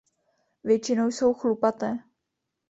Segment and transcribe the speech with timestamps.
[0.63, 1.99] Většinou jsou chlupaté.